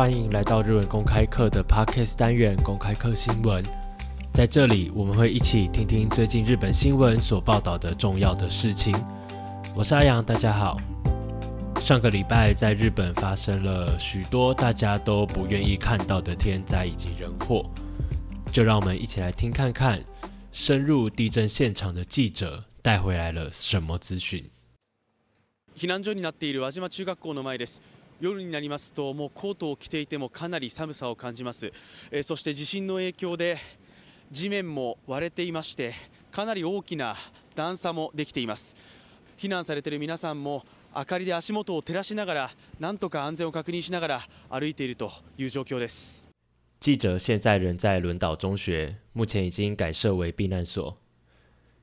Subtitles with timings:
[0.00, 3.62] 欢迎来到日文公开课的 Parkes 单元公开课新闻，
[4.32, 8.94] 在这里我们会一起听听最近日本新闻所报道的重要的事情。
[9.76, 10.78] 我是阿阳，大家好。
[11.82, 17.66] 上个礼拜在日本发生了许多大家都不愿意看到的天灾以及人祸，
[18.50, 20.02] 就让我们一起来听看看，
[20.50, 24.48] 深入地震现场的记者带回来了什么资讯。
[28.20, 31.72] 夜になりますともうコートを着ていてもかなり寒さを感じます、
[32.10, 33.56] えそして地震の影響で
[34.30, 35.94] 地面も割れていまして
[36.30, 37.16] かなり大きな
[37.56, 38.76] 段差もできています
[39.38, 46.28] 避難されている皆さんも明かりで足元を照らしながらなんとか安全を確認しながら歩いているという状況です
[46.78, 50.96] 記者現在人在轮岛中学，目前已经改设为避难所。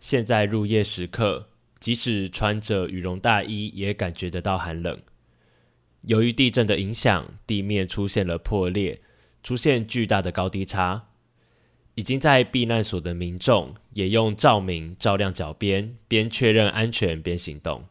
[0.00, 1.46] 现在入夜时刻，
[1.78, 5.00] 即使穿着羽绒大衣，也感觉得到寒冷。
[6.04, 9.02] 由于地震的影响，地面出现了破裂，
[9.42, 11.06] 出现巨大的高低差。
[11.94, 17.84] 已经在避难所的民众也用照明照亮脚边，边确认安全边行动。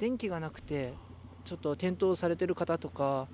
[0.00, 0.94] 電気がなくて、
[1.44, 3.28] ちょっと転倒されてる方とか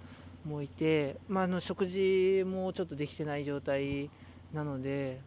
[0.45, 4.11] もいて、まああの食事もちょっとできてない状態
[4.53, 5.21] なので、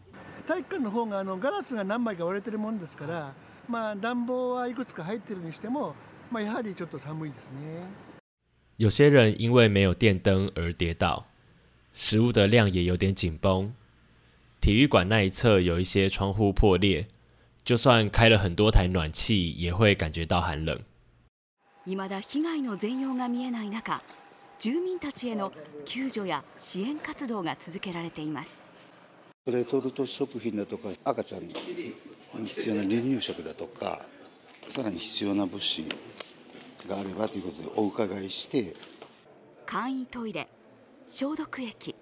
[0.48, 3.34] 体育館の方があのガラスが何枚か割れてるもんですから、
[3.70, 5.96] まあ暖房はいくつか入ってるにしても、
[6.30, 8.09] まあやはりちょっと寒いですね。
[8.80, 11.26] 有些人因为没有电灯而跌倒，
[11.92, 13.74] 食物的量也有点紧绷。
[14.62, 17.06] 体育馆那一侧有一些窗户破裂，
[17.66, 20.80] 就算开了很多台暖气，也会感觉到寒冷。
[21.88, 24.00] まだ被害の全容が見えない中、
[24.58, 25.52] 住民たちへの
[25.84, 28.62] 救助や支援活動が続けられています。
[29.46, 31.54] レトルト食品だとか赤ちゃんに
[32.48, 34.00] 必要な離乳食だとか、
[34.70, 35.84] さらに必要な物資。
[36.88, 38.76] があればということでお伺いして、
[39.66, 40.48] 簡易トイレ、
[41.08, 41.96] 消毒液、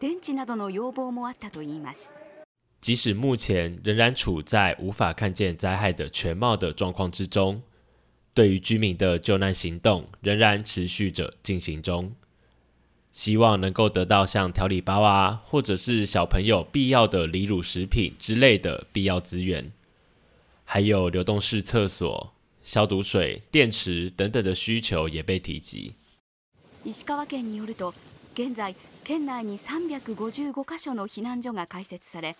[0.00, 2.12] 電池などの要望もあったといいます。
[2.80, 7.62] 即使目前仍然处在无法看见灾害的全貌的状况之中，
[8.34, 12.14] 对于居民的救难行动仍然持续着进行中。
[13.10, 19.72] 希望能够得到像调理包啊，或者是小朋友必要的离乳食品之类的必要资源，
[20.64, 22.33] 还有流动式厕所。
[22.66, 25.94] 消毒水、電池等等的需求也被提及。
[26.90, 27.92] 石川県によると、
[28.32, 32.36] 現在県内に355カ所の避難所が開設され、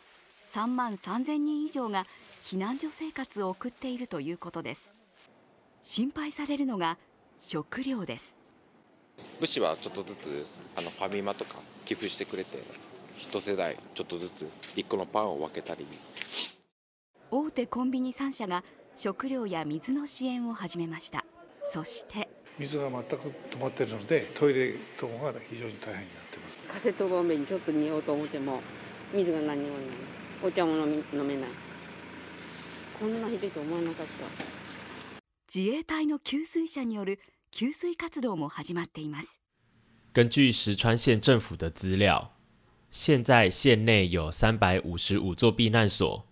[0.55, 2.07] 3万3000人以上が
[2.47, 4.95] 避難所生活を送っているということです。
[5.83, 6.97] 心配されるのが
[7.39, 8.35] 食料です。
[9.41, 12.63] 物資はちょっとずつあのファミマとか寄付してくれて、
[13.19, 15.85] 一世代ちょっとずつ1個のパンを分けたり。
[17.31, 18.63] 大手コンビニ3社が
[18.97, 21.25] 食料や水の支援を始めました
[21.71, 22.29] そして
[22.59, 23.17] 水が全く
[23.51, 28.61] 止まってるのでトイレ等が非常に大変になってますカセットにちょっと煮ようと思っても
[29.13, 29.67] 水が何もない
[30.45, 31.49] お茶も飲み飲めない
[32.99, 34.45] こんなひどいと思わなかった
[35.53, 37.19] 自衛隊の給水車による
[37.51, 39.41] 給水活動も始まっています
[40.15, 42.31] 根据石川县政府的资料
[42.91, 46.25] 现在县内有三百五座避难所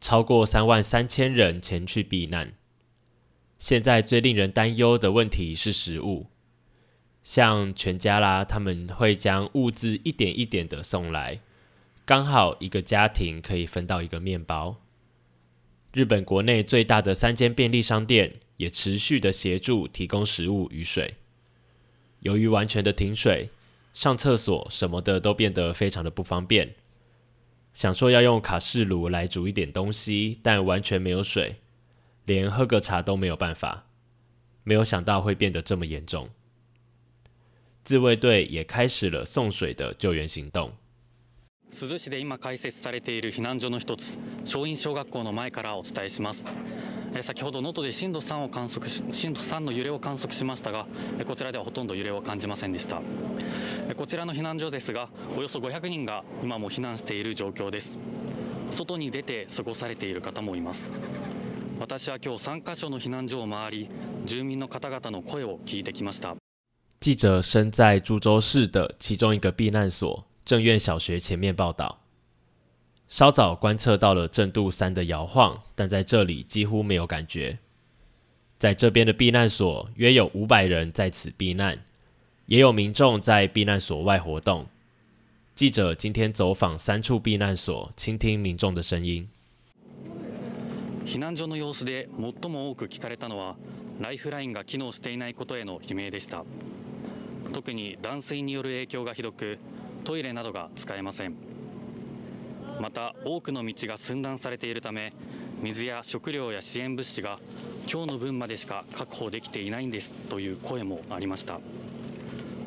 [0.00, 2.54] 超过三万三千人前去避难。
[3.58, 6.26] 现在最令人担忧的问题是食物，
[7.22, 11.40] 像全家啦，他们会将物资一点一点的送来，
[12.06, 14.76] 刚好一个家庭可以分到一个面包。
[15.92, 21.16] 日本国内最大的三间便利商店也持续的协助提供食物与水。
[22.20, 23.50] 由于完全的停水，
[23.92, 26.74] 上厕所什么的都变得非常的不方便。
[27.72, 31.56] 想说要用卡式炉来煮一点东西，但完全没有水，
[32.24, 33.86] 连喝个茶都没有办法。
[34.64, 36.28] 没有想到会变得这么严重。
[37.84, 40.72] 自卫队也开始了送水的救援行动。
[47.20, 50.86] 先ほど能登で震度3を観測し震度3の揺れを観測しましたが
[51.26, 53.02] こちらではほとんど揺れを感じませんでした
[53.96, 57.98] こちらの避難所ですがおよそ500人が今も避難している状況です
[58.70, 60.90] 外に出て過ごされている方もいます
[61.80, 63.88] 私は今日3カ所の避難所を回り
[64.24, 66.36] 住民の方々の声を聞いてきました
[67.00, 71.98] 记者身在株洲市的其中一个避難所正院小学前面报道
[73.10, 77.58] 稍早观测到了震度三的摇晃，但在这里几乎没有感觉。
[78.56, 81.82] 在这边的避难所，约有五百人在此避难，
[82.46, 84.64] 也有民众在避难所外活动。
[85.56, 89.28] 记者今天走访三处避难所，倾听民众的声音。
[91.04, 93.56] 避难所の様子で最も多く聞かれたのは
[94.00, 96.44] ライフラインが機能していないことへの悲鳴でした。
[97.52, 99.58] 特に断水による影響がひどく
[100.04, 101.49] トイレなどが使えません。
[102.80, 105.12] また多くの道が寸断されているため
[105.62, 107.38] 水や食料や支援物資が
[107.90, 111.60] 今日の分までしか確保できていないんですという声もありました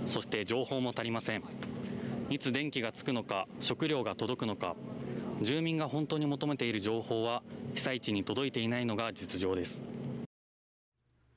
[0.05, 1.43] そして情報も足りません
[2.29, 4.75] いつ電気がつくのか食料が届くのか
[5.41, 7.41] 住民が本当に求めている情報は
[7.75, 9.81] 被災地に届いていないのが実情です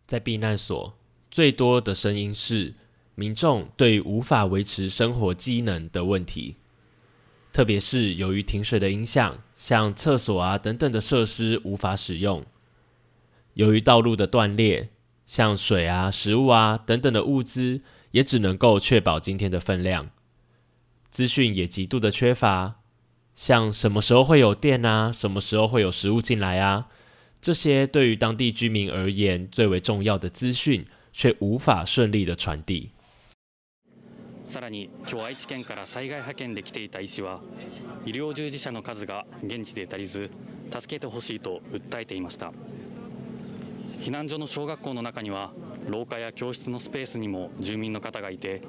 [0.06, 0.92] 在避難所
[1.34, 2.74] 最多的声音是
[3.16, 6.56] 民众对无法维持生活机能的问题
[7.56, 12.42] 特别是由于停水的影响，像厕所啊等等的设施无法使用；
[13.54, 14.90] 由于道路的断裂，
[15.26, 17.80] 像水啊、食物啊等等的物资
[18.10, 20.10] 也只能够确保今天的分量。
[21.10, 22.82] 资讯也极度的缺乏，
[23.34, 26.88] 像什么时候会有电啊、什么时候会有食物进来啊，
[27.40, 32.90] 这些对于当地居民而言最为重要的资讯，却无法顺利的传递。
[34.48, 37.40] さらに今日愛知県から災害派遣で来ていた医師は
[38.04, 40.30] 医療従事者の数が現地で足りず
[40.72, 42.52] 助けてほしいと訴えていました
[44.00, 45.52] 避難所の小学校の中には
[45.88, 48.60] 廊下や教室のスペースにも住民の方がいて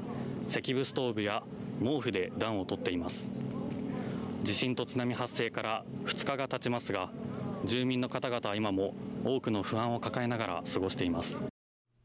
[0.49, 1.43] 石部ストーブや
[1.83, 3.29] 毛布で暖をとっています
[4.43, 7.11] 地震と津波発生から2日が経ちますが
[7.65, 8.93] 住民の方々は今も
[9.25, 11.41] 多くの不安を抱えながら過ごしています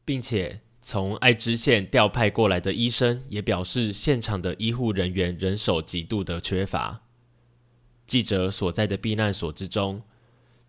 [0.05, 6.99] 并且从爱知县调派过来的医生也表示，现场的医护人员人手极度的缺乏。
[8.05, 10.01] 记者所在的避难所之中，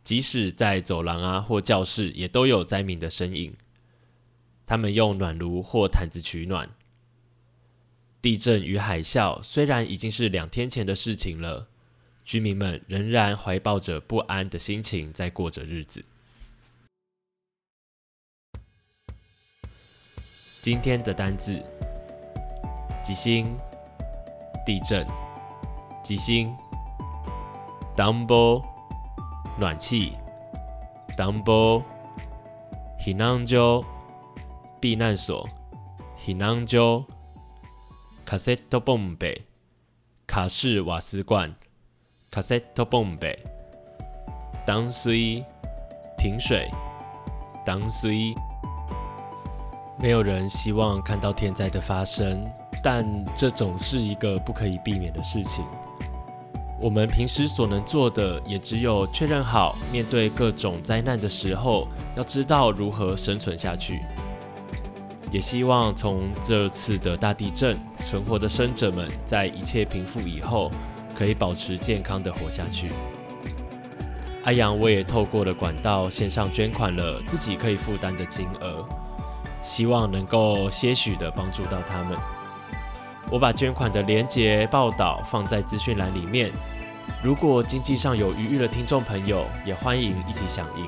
[0.04, 3.54] 即使在走廊啊或教室，也都有灾民的身影。
[4.64, 6.70] 他们用暖炉或毯子取暖。
[8.22, 11.66] 地震与海啸虽然已经是两天前的事情了，
[12.24, 16.04] 居民们仍然怀抱着不安的心情在过着日子。
[20.64, 21.62] 今天的单字：
[23.02, 23.54] 吉星、
[24.64, 25.06] 地震、
[26.02, 26.56] 吉星、
[27.94, 28.64] d u m b l e
[29.60, 30.16] 暖气、
[31.18, 31.82] double、
[32.98, 33.84] 避难所、
[34.80, 34.94] 避
[36.34, 37.06] 难所、
[38.26, 39.42] cassette
[40.26, 41.54] 卡式瓦斯罐、
[42.32, 42.64] cassette
[44.90, 45.44] 水、
[46.16, 46.70] 停水、
[47.66, 48.34] 当水。
[49.96, 52.44] 没有人希望看到天灾的发生，
[52.82, 53.04] 但
[53.34, 55.64] 这总是一个不可以避免的事情。
[56.80, 61.86] 我们平时所能做的，也只有确认好面对各种灾难的时候，
[62.16, 64.00] 要知道如何生存下去。
[65.30, 70.70] 也希望从这次的大地震存活的生者们，在一切平复以后，
[71.14, 72.90] 可以保持健康的活下去。
[74.44, 78.84] 阿阳，我也透过了管道线上捐款了自己可以负担的金额。
[79.64, 82.16] 希望能够些许的帮助到他们。
[83.32, 86.52] 我把捐款的连接报道放在资讯栏里面，
[87.22, 90.84] 如果经济上有余裕的听众朋友，也欢迎一起响应。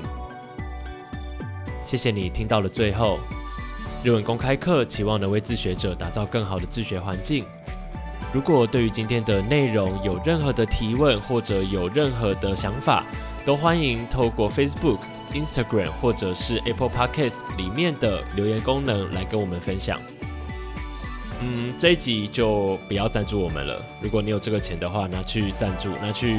[1.83, 3.17] 谢谢你听到了最后。
[4.03, 7.43] 日文公开课期望能为自学者打造更好的自学环境。
[8.31, 13.03] 如果对于今天的内容有任何的提问或者有任何的想法，
[13.43, 14.99] 都欢迎透过 Facebook。
[15.33, 19.99] Instagram 或者是 Apple Podcast 里面的留言功能来跟我们分享。
[21.41, 23.83] 嗯，这一集就不要赞助我们了。
[24.01, 26.35] 如果你有这个钱的话，拿去赞助，拿去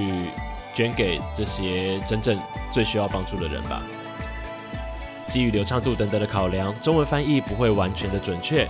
[0.75, 2.38] 捐给这些真正
[2.71, 3.83] 最需要帮助的人吧。
[5.28, 8.66] 基于流畅度等等的考量，中文翻译不会完全的准确。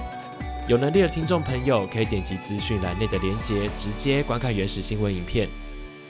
[0.69, 5.49] 有能力的听众朋友可以点击资讯栏内的链接，直接观看原始新闻影片。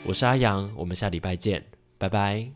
[0.05, 1.63] 我是阿阳，我们下礼拜见，
[1.97, 2.49] 拜拜。